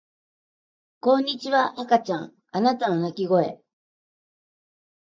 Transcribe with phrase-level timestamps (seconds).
[0.99, 3.61] こんにちは赤ちゃんあなたの泣き声